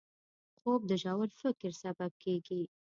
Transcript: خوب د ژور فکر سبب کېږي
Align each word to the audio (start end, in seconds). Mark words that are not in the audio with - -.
خوب 0.59 0.81
د 0.89 0.91
ژور 1.03 1.29
فکر 1.41 1.71
سبب 1.83 2.11
کېږي 2.23 2.61